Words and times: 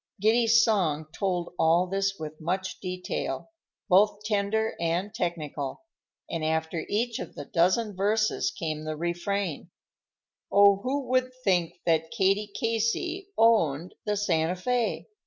Giddy's 0.19 0.63
song 0.63 1.05
told 1.15 1.53
all 1.59 1.85
this 1.85 2.15
with 2.17 2.41
much 2.41 2.79
detail, 2.79 3.51
both 3.87 4.21
tender 4.25 4.73
and 4.79 5.13
technical, 5.13 5.83
and 6.27 6.43
after 6.43 6.87
each 6.89 7.19
of 7.19 7.35
the 7.35 7.45
dozen 7.45 7.95
verses 7.95 8.49
came 8.49 8.83
the 8.83 8.95
refrain:— 8.97 9.69
"Oh, 10.51 10.77
who 10.77 11.07
would 11.09 11.29
think 11.43 11.75
that 11.85 12.09
Katie 12.09 12.51
Casey 12.51 13.29
owned 13.37 13.93
the 14.03 14.17
Santa 14.17 14.55
Fé? 14.55 15.05